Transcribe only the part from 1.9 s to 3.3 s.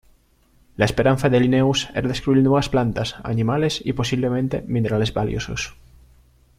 era descubrir nuevas plantas,